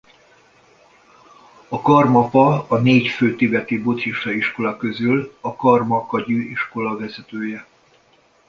[1.69, 7.65] A karmapa a négy fő tibeti buddhista iskola közül a karma kagyü iskola vezetője.